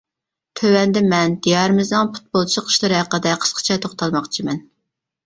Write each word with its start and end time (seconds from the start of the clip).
تۆۋەندە 0.59 1.01
مەن 1.09 1.35
دىيارىمىزنىڭ 1.47 2.09
پۇتبولچىلىق 2.15 2.71
ئىشلىرى 2.71 2.97
ھەققىدە 3.01 3.35
قىسقىچە 3.45 3.79
توختالماقچىمەن. 3.85 4.65